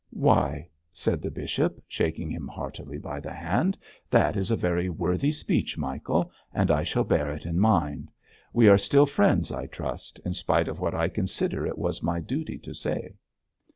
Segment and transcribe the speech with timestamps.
[0.09, 3.77] 'Why,' said the bishop, shaking him heartily by the hand,
[4.09, 8.09] 'that is a very worthy speech, Michael, and I shall bear it in mind.
[8.51, 12.19] We are still friends, I trust, in spite of what I consider it was my
[12.19, 13.13] duty to say.'